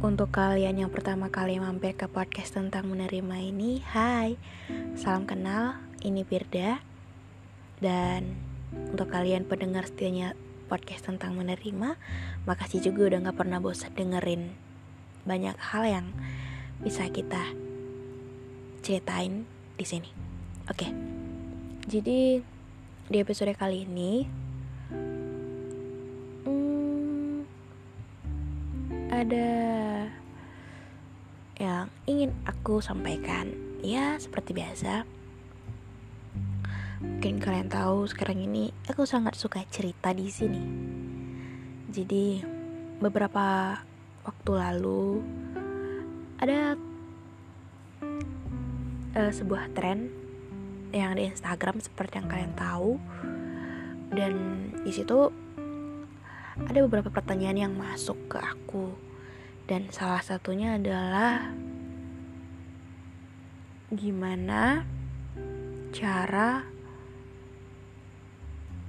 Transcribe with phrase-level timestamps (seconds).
[0.00, 4.32] Untuk kalian yang pertama kali mampir ke podcast tentang menerima ini, hai,
[4.96, 6.80] salam kenal, ini Birda.
[7.84, 8.32] Dan
[8.96, 10.32] untuk kalian pendengar setianya
[10.72, 12.00] podcast tentang menerima,
[12.48, 14.56] makasih juga udah gak pernah bosan dengerin
[15.28, 16.06] banyak hal yang
[16.80, 17.52] bisa kita
[18.80, 19.44] ceritain
[19.76, 20.08] di sini.
[20.72, 20.88] Oke,
[21.84, 22.40] jadi
[23.04, 24.24] di episode kali ini
[29.20, 29.48] ada
[31.60, 33.52] yang ingin aku sampaikan.
[33.84, 35.04] Ya, seperti biasa.
[37.00, 40.64] Mungkin kalian tahu sekarang ini aku sangat suka cerita di sini.
[41.92, 42.40] Jadi,
[43.00, 43.76] beberapa
[44.24, 45.20] waktu lalu
[46.40, 46.76] ada
[49.16, 50.08] uh, sebuah tren
[50.96, 52.96] yang di Instagram seperti yang kalian tahu
[54.12, 54.32] dan
[54.80, 55.28] di situ
[56.60, 59.09] ada beberapa pertanyaan yang masuk ke aku
[59.70, 61.46] dan salah satunya adalah
[63.94, 64.82] gimana
[65.94, 66.66] cara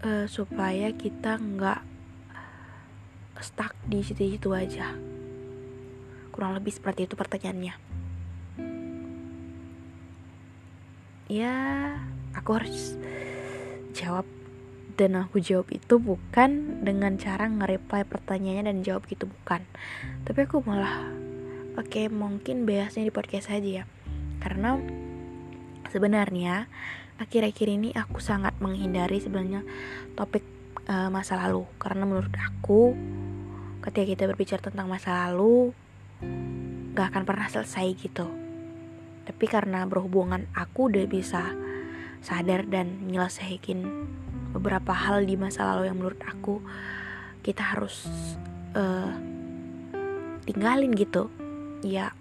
[0.00, 1.84] uh, supaya kita nggak
[3.44, 4.96] stuck di situ-situ aja.
[6.32, 7.76] Kurang lebih seperti itu pertanyaannya.
[11.28, 11.56] Ya
[12.32, 12.96] aku harus
[13.92, 14.24] jawab
[14.96, 19.62] dan aku jawab itu bukan dengan cara nge-reply pertanyaannya dan jawab gitu bukan.
[20.26, 21.10] Tapi aku malah
[21.76, 23.84] oke okay, mungkin bahasnya di podcast aja ya.
[24.40, 24.80] Karena
[25.90, 26.70] sebenarnya
[27.20, 29.66] akhir-akhir ini aku sangat menghindari sebenarnya
[30.16, 30.42] topik
[30.88, 31.68] uh, masa lalu.
[31.76, 32.96] Karena menurut aku
[33.80, 35.72] ketika kita berbicara tentang masa lalu
[36.92, 38.28] gak akan pernah selesai gitu.
[39.24, 41.54] Tapi karena berhubungan aku udah bisa
[42.20, 44.10] sadar dan nyelesain
[44.50, 46.62] beberapa hal di masa lalu yang menurut aku
[47.40, 48.06] kita harus
[48.76, 49.14] uh,
[50.44, 51.30] tinggalin gitu
[51.86, 52.12] ya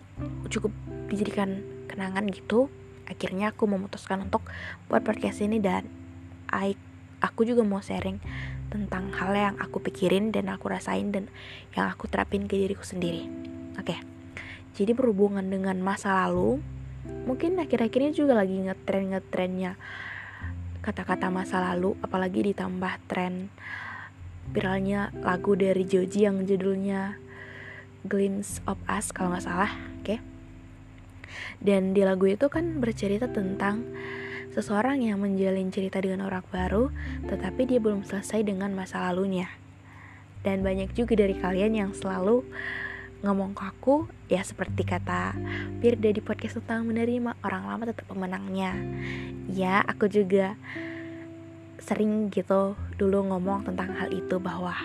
[0.47, 0.71] cukup
[1.09, 2.69] dijadikan kenangan gitu
[3.09, 4.45] akhirnya aku memutuskan untuk
[4.87, 5.89] buat podcast ini dan
[6.53, 6.77] I,
[7.19, 8.21] aku juga mau sharing
[8.69, 11.25] tentang hal yang aku pikirin dan aku rasain dan
[11.73, 13.25] yang aku terapin ke diriku sendiri
[13.75, 13.99] oke okay.
[14.77, 16.61] jadi berhubungan dengan masa lalu
[17.25, 19.73] mungkin akhir-akhir ini juga lagi ngetren ngetrennya
[20.79, 23.51] kata-kata masa lalu apalagi ditambah tren
[24.55, 27.19] viralnya lagu dari Joji yang judulnya
[28.07, 30.19] Glimpse of Us kalau nggak salah oke okay?
[31.59, 33.83] dan di lagu itu kan bercerita tentang
[34.55, 36.89] seseorang yang menjalin cerita dengan orang baru
[37.27, 39.51] tetapi dia belum selesai dengan masa lalunya
[40.41, 42.47] dan banyak juga dari kalian yang selalu
[43.19, 43.95] ngomong ke aku
[44.31, 45.35] ya seperti kata
[45.83, 48.79] Firda di podcast tentang menerima orang lama tetap pemenangnya.
[49.51, 50.55] Ya aku juga
[51.83, 54.75] sering gitu dulu ngomong tentang hal itu bahwa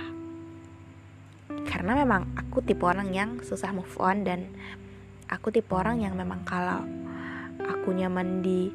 [1.68, 4.50] karena memang aku tipe orang yang susah move on dan
[5.26, 6.86] aku tipe orang yang memang kalau
[7.60, 8.70] aku nyaman di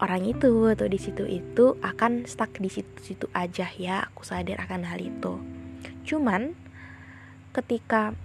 [0.00, 4.88] orang itu atau di situ itu akan stuck di situ-situ aja ya aku sadar akan
[4.88, 5.36] hal itu.
[6.08, 6.56] Cuman
[7.52, 8.16] ketika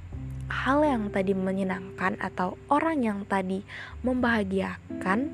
[0.50, 3.66] hal yang tadi menyenangkan atau orang yang tadi
[4.06, 5.30] membahagiakan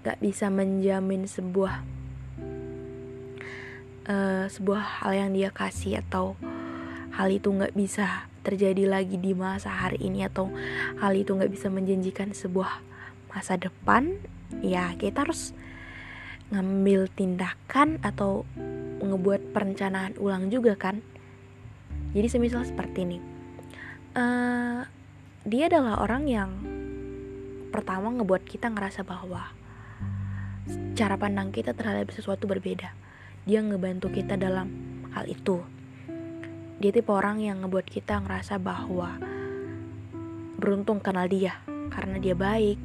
[0.00, 1.82] gak bisa menjamin sebuah
[4.08, 6.38] uh, sebuah hal yang dia kasih atau
[7.12, 10.48] hal itu nggak bisa terjadi lagi di masa hari ini atau
[11.02, 12.80] hal itu nggak bisa menjanjikan sebuah
[13.28, 14.16] masa depan
[14.64, 15.52] ya kita harus
[16.50, 18.48] ngambil tindakan atau
[19.00, 20.98] ngebuat perencanaan ulang juga kan.
[22.10, 23.29] Jadi semisal seperti ini
[24.14, 24.82] uh,
[25.46, 26.50] dia adalah orang yang
[27.70, 29.46] pertama ngebuat kita ngerasa bahwa
[30.98, 32.92] cara pandang kita terhadap sesuatu berbeda.
[33.46, 34.68] Dia ngebantu kita dalam
[35.14, 35.62] hal itu.
[36.80, 39.16] Dia tipe orang yang ngebuat kita ngerasa bahwa
[40.60, 41.56] beruntung kenal dia
[41.92, 42.78] karena dia baik.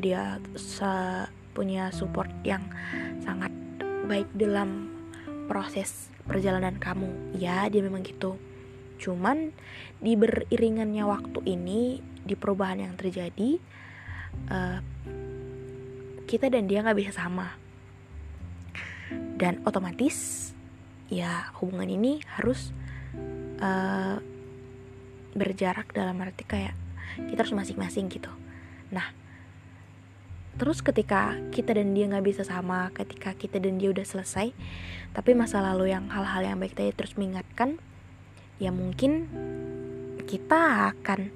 [0.00, 0.42] Dia
[1.54, 2.66] punya support yang
[3.22, 3.54] sangat
[4.10, 4.90] baik dalam
[5.46, 7.36] proses perjalanan kamu.
[7.38, 8.36] Ya, dia memang gitu.
[9.00, 9.52] Cuman
[9.98, 13.60] di beriringannya waktu ini, di perubahan yang terjadi,
[14.50, 14.78] uh,
[16.24, 17.54] kita dan dia nggak bisa sama.
[19.34, 20.50] Dan otomatis,
[21.12, 22.72] ya hubungan ini harus
[23.60, 24.18] uh,
[25.34, 26.74] berjarak dalam arti kayak
[27.30, 28.30] kita harus masing-masing gitu
[28.90, 29.10] nah
[30.54, 34.54] terus ketika kita dan dia nggak bisa sama ketika kita dan dia udah selesai
[35.10, 37.82] tapi masa lalu yang hal-hal yang baik tadi terus mengingatkan
[38.64, 39.28] ya mungkin
[40.24, 41.28] kita akan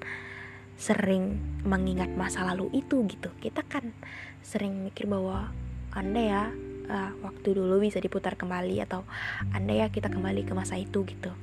[0.80, 1.36] sering
[1.68, 3.28] mengingat masa lalu itu gitu.
[3.36, 3.92] Kita kan
[4.40, 5.52] sering mikir bahwa
[5.92, 6.42] anda ya
[6.88, 9.04] uh, waktu dulu bisa diputar kembali atau
[9.52, 11.34] anda ya kita kembali ke masa itu gitu.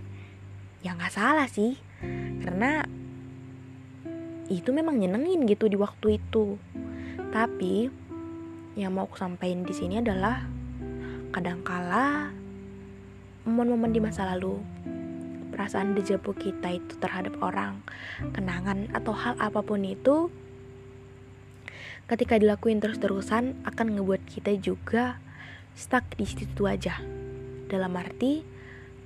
[0.82, 1.78] Ya nggak salah sih
[2.42, 2.86] karena
[4.50, 6.58] itu memang nyenengin gitu di waktu itu.
[7.30, 7.92] Tapi
[8.80, 10.48] yang mau aku sampaikan di sini adalah
[11.36, 12.32] kadangkala
[13.46, 14.58] momen-momen di masa lalu
[15.56, 17.80] perasaan dejavu kita itu terhadap orang,
[18.36, 20.28] kenangan atau hal apa pun itu
[22.12, 25.24] ketika dilakuin terus-terusan akan ngebuat kita juga
[25.80, 27.00] stuck di situ aja.
[27.72, 28.44] Dalam arti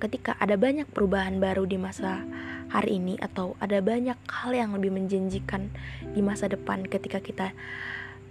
[0.02, 2.26] ketika ada banyak perubahan baru di masa
[2.74, 5.70] hari ini atau ada banyak hal yang lebih menjanjikan
[6.02, 7.54] di masa depan ketika kita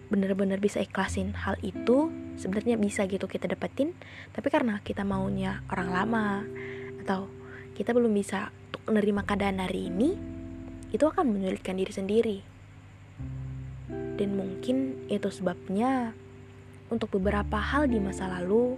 [0.10, 3.94] benar-benar bisa ikhlasin hal itu sebenarnya bisa gitu kita dapetin
[4.33, 6.27] tapi karena kita maunya orang lama
[7.06, 7.30] atau
[7.79, 10.19] kita belum bisa untuk menerima keadaan hari ini
[10.91, 12.37] itu akan menyulitkan diri sendiri.
[14.19, 16.11] Dan mungkin itu sebabnya
[16.91, 18.75] untuk beberapa hal di masa lalu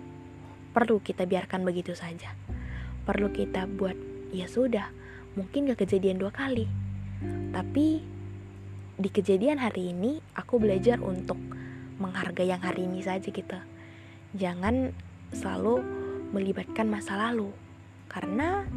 [0.69, 2.37] perlu kita biarkan begitu saja.
[3.01, 3.97] Perlu kita buat
[4.29, 4.93] ya sudah
[5.33, 6.69] mungkin gak kejadian dua kali.
[7.49, 8.05] Tapi
[9.01, 11.41] di kejadian hari ini aku belajar untuk
[11.97, 13.57] menghargai yang hari ini saja gitu.
[14.37, 14.93] Jangan
[15.33, 15.81] selalu
[16.37, 17.49] melibatkan masa lalu.
[18.11, 18.67] Karena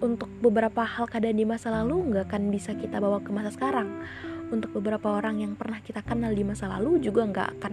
[0.00, 4.00] untuk beberapa hal keadaan di masa lalu nggak akan bisa kita bawa ke masa sekarang.
[4.50, 7.72] Untuk beberapa orang yang pernah kita kenal di masa lalu juga nggak akan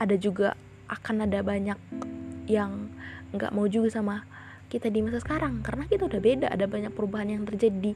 [0.00, 0.56] ada juga
[0.88, 1.78] akan ada banyak
[2.50, 2.90] yang
[3.30, 4.24] nggak mau juga sama
[4.72, 5.60] kita di masa sekarang.
[5.60, 7.92] Karena kita udah beda ada banyak perubahan yang terjadi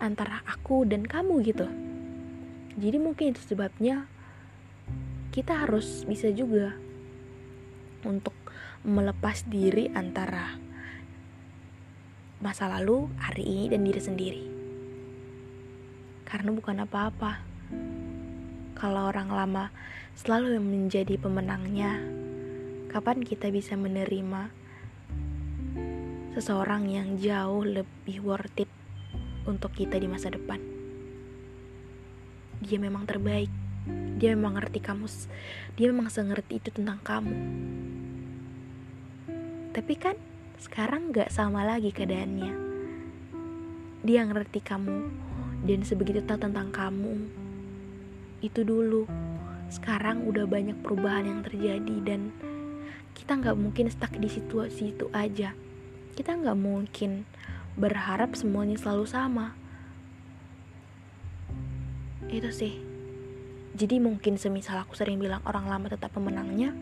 [0.00, 1.68] antara aku dan kamu gitu.
[2.80, 4.08] Jadi mungkin itu sebabnya
[5.30, 6.74] kita harus bisa juga
[8.02, 8.34] untuk
[8.82, 10.63] melepas diri antara
[12.44, 14.44] masa lalu, hari ini, dan diri sendiri.
[16.28, 17.40] Karena bukan apa-apa.
[18.76, 19.72] Kalau orang lama
[20.12, 22.04] selalu menjadi pemenangnya,
[22.92, 24.52] kapan kita bisa menerima
[26.36, 28.68] seseorang yang jauh lebih worth it
[29.48, 30.60] untuk kita di masa depan.
[32.60, 33.48] Dia memang terbaik.
[34.20, 35.08] Dia memang ngerti kamu.
[35.80, 37.36] Dia memang sengerti itu tentang kamu.
[39.72, 42.52] Tapi kan sekarang gak sama lagi keadaannya.
[44.04, 44.98] Dia ngerti kamu
[45.64, 47.30] dan sebegitu tahu tentang kamu.
[48.44, 49.08] Itu dulu.
[49.72, 52.30] Sekarang udah banyak perubahan yang terjadi dan
[53.14, 55.54] kita nggak mungkin stuck di situasi itu aja
[56.18, 57.24] kita nggak mungkin
[57.78, 59.54] berharap semuanya selalu sama
[62.28, 62.74] itu sih
[63.74, 66.74] jadi mungkin semisal aku sering bilang orang lama tetap pemenangnya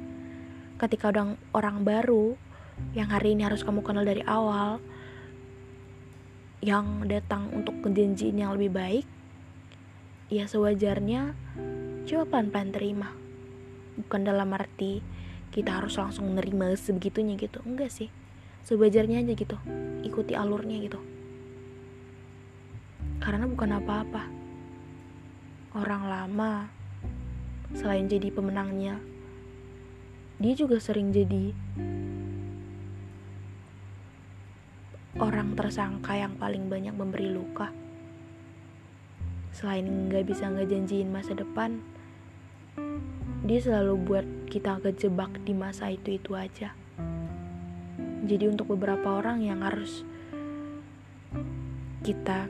[0.80, 2.34] ketika orang orang baru
[2.92, 4.82] yang hari ini harus kamu kenal dari awal
[6.62, 9.06] yang datang untuk kejanjian yang lebih baik
[10.32, 11.36] ya sewajarnya
[12.08, 13.08] coba pelan-pelan terima.
[14.00, 15.04] Bukan dalam arti
[15.52, 17.60] kita harus langsung menerima sebegitunya gitu.
[17.68, 18.08] Enggak sih.
[18.64, 19.56] Sebajarnya aja gitu.
[20.00, 20.96] Ikuti alurnya gitu.
[23.20, 24.22] Karena bukan apa-apa.
[25.76, 26.68] Orang lama
[27.72, 29.00] selain jadi pemenangnya
[30.36, 31.56] dia juga sering jadi
[35.20, 37.68] orang tersangka yang paling banyak memberi luka.
[39.52, 41.82] Selain nggak bisa ngejanjiin masa depan
[43.42, 46.78] dia selalu buat kita kejebak di masa itu itu aja.
[48.22, 50.06] Jadi untuk beberapa orang yang harus
[52.06, 52.46] kita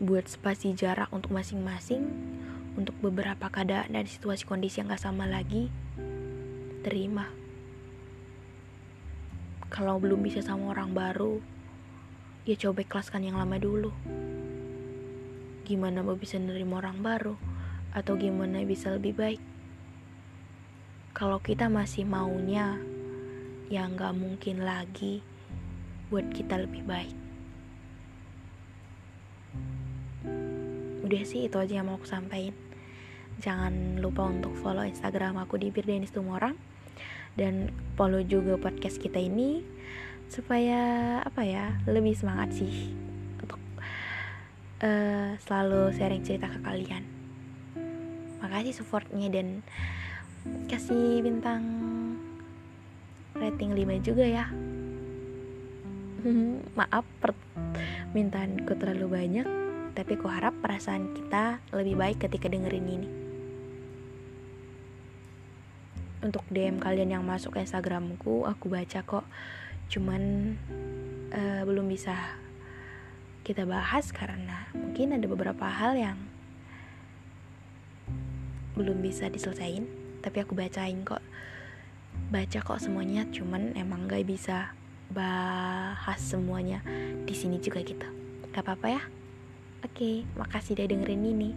[0.00, 2.08] buat spasi jarak untuk masing-masing
[2.78, 5.68] untuk beberapa keadaan dan situasi kondisi yang gak sama lagi
[6.86, 7.37] terima
[9.78, 11.38] kalau belum bisa sama orang baru
[12.42, 13.94] ya coba ikhlaskan yang lama dulu
[15.62, 17.38] gimana mau bisa nerima orang baru
[17.94, 19.38] atau gimana bisa lebih baik
[21.14, 22.74] kalau kita masih maunya
[23.70, 25.22] yang gak mungkin lagi
[26.10, 27.16] buat kita lebih baik.
[31.04, 32.56] Udah sih itu aja yang mau aku sampaikan.
[33.38, 36.67] Jangan lupa untuk follow Instagram aku di Birdenis Tumorang
[37.38, 39.62] dan follow juga podcast kita ini
[40.26, 42.90] supaya apa ya lebih semangat sih
[43.38, 43.62] untuk
[44.82, 47.06] uh, selalu sharing cerita ke kalian.
[48.42, 49.62] Makasih supportnya dan
[50.66, 51.62] kasih bintang
[53.38, 54.46] rating 5 juga ya
[56.78, 59.46] maaf permintaanku terlalu banyak
[59.94, 63.27] tapi ku harap perasaan kita lebih baik ketika dengerin ini
[66.18, 69.26] untuk DM kalian yang masuk Instagramku aku baca kok.
[69.88, 70.54] Cuman
[71.32, 72.14] uh, belum bisa
[73.46, 76.18] kita bahas karena mungkin ada beberapa hal yang
[78.76, 79.86] belum bisa diselesaikan.
[80.20, 81.22] Tapi aku bacain kok.
[82.28, 84.74] Baca kok semuanya cuman emang gak bisa
[85.08, 86.84] bahas semuanya
[87.24, 88.04] di sini juga gitu.
[88.52, 89.02] Gak apa-apa ya?
[89.86, 91.50] Oke, makasih udah dengerin ini.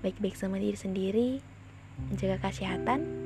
[0.00, 1.30] Baik-baik sama diri sendiri,
[2.08, 3.19] menjaga kesehatan,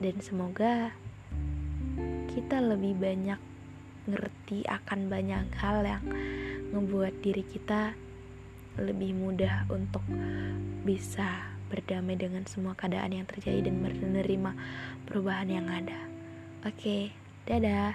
[0.00, 0.96] dan semoga
[2.32, 3.40] kita lebih banyak
[4.08, 6.04] ngerti akan banyak hal yang
[6.72, 7.92] ngebuat diri kita
[8.80, 10.02] lebih mudah untuk
[10.88, 14.52] bisa berdamai dengan semua keadaan yang terjadi dan menerima
[15.06, 16.00] perubahan yang ada.
[16.66, 17.12] Oke,
[17.46, 17.94] dadah.